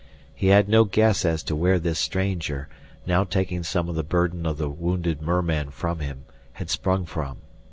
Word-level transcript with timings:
He 0.33 0.47
had 0.47 0.67
no 0.67 0.83
guess 0.85 1.25
as 1.25 1.43
to 1.43 1.55
where 1.55 1.77
this 1.77 1.99
stranger, 1.99 2.67
now 3.05 3.23
taking 3.23 3.61
some 3.61 3.87
of 3.87 3.93
the 3.93 4.03
burden 4.03 4.47
of 4.47 4.57
the 4.57 4.67
wounded 4.67 5.21
merman 5.21 5.69
from 5.69 5.99
him, 5.99 6.23
had 6.53 6.71
sprung 6.71 7.05
from. 7.05 7.37